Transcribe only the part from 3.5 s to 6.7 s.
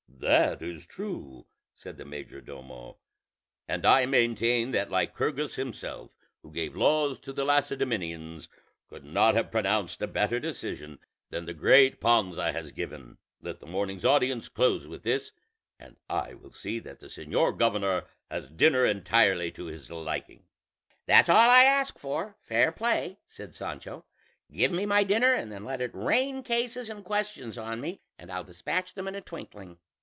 "and I maintain that Lycurgus himself, who